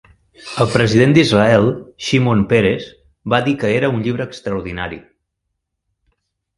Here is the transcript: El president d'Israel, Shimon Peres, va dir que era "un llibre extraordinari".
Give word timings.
El 0.63 0.69
president 0.75 1.13
d'Israel, 1.17 1.67
Shimon 2.07 2.43
Peres, 2.55 2.89
va 3.35 3.43
dir 3.51 3.57
que 3.63 3.73
era 3.77 3.95
"un 3.99 4.05
llibre 4.09 4.31
extraordinari". 4.31 5.03